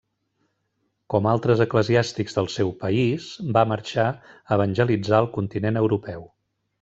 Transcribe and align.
Com 1.13 1.27
altres 1.31 1.59
eclesiàstics 1.65 2.39
del 2.39 2.49
seu 2.55 2.71
país, 2.85 3.27
va 3.57 3.63
marxar 3.75 4.07
a 4.15 4.57
evangelitzar 4.57 5.21
el 5.25 5.29
continent 5.41 5.79
europeu. 5.87 6.25